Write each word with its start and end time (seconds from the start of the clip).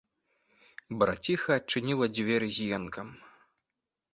Браціха 1.03 1.51
адчыніла 1.61 2.05
дзверы 2.15 2.47
з 2.57 2.71
енкам. 2.79 3.07